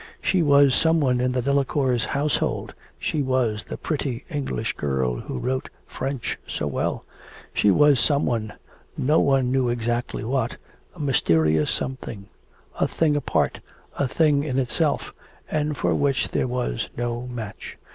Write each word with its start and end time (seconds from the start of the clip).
She 0.19 0.41
was 0.41 0.73
some 0.73 0.99
one 0.99 1.21
in 1.21 1.31
the 1.33 1.43
Delacours' 1.43 2.05
household, 2.05 2.73
she 2.97 3.21
was 3.21 3.65
the 3.65 3.77
pretty 3.77 4.25
English 4.31 4.73
girl 4.73 5.17
who 5.17 5.37
wrote 5.37 5.69
French 5.85 6.39
so 6.47 6.65
well. 6.65 7.05
She 7.53 7.69
was 7.69 7.99
some 7.99 8.25
one, 8.25 8.53
no 8.97 9.19
one 9.19 9.51
knew 9.51 9.69
exactly 9.69 10.23
what, 10.23 10.57
a 10.95 10.99
mysterious 10.99 11.69
something, 11.69 12.29
a 12.79 12.87
thing 12.87 13.15
apart, 13.15 13.59
a 13.95 14.07
thing 14.07 14.43
in 14.43 14.57
itself, 14.57 15.11
and 15.51 15.77
for 15.77 15.93
which 15.93 16.29
there 16.29 16.47
was 16.47 16.89
no 16.97 17.27
match. 17.27 17.77